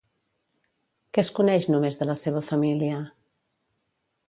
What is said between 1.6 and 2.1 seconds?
només de